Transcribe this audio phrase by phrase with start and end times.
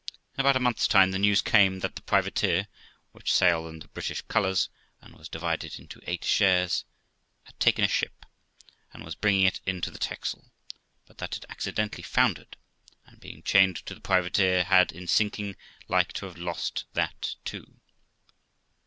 [0.33, 2.67] In about a month's time the news came that the privateer
[3.11, 4.67] (which sailed under British colours,
[4.99, 6.85] and was divided into eight shares)
[7.43, 8.25] had taken a ship,
[8.93, 10.51] and was bringing it into the Texel,
[11.05, 12.57] but that it accidentally foundered,
[13.05, 15.55] and being chained to the privateer, had, in sinking,
[15.87, 17.75] like to have lost that too.